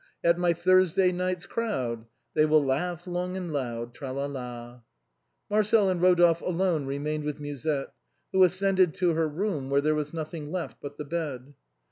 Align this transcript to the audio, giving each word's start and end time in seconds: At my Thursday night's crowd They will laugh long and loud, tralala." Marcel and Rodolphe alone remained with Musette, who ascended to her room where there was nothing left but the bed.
At 0.23 0.39
my 0.39 0.51
Thursday 0.53 1.11
night's 1.11 1.45
crowd 1.45 2.05
They 2.33 2.43
will 2.47 2.65
laugh 2.65 3.05
long 3.05 3.37
and 3.37 3.53
loud, 3.53 3.93
tralala." 3.93 4.81
Marcel 5.47 5.89
and 5.89 6.01
Rodolphe 6.01 6.41
alone 6.43 6.87
remained 6.87 7.23
with 7.23 7.39
Musette, 7.39 7.93
who 8.31 8.43
ascended 8.43 8.95
to 8.95 9.13
her 9.13 9.29
room 9.29 9.69
where 9.69 9.81
there 9.81 9.93
was 9.93 10.11
nothing 10.11 10.51
left 10.51 10.77
but 10.81 10.97
the 10.97 11.05
bed. 11.05 11.53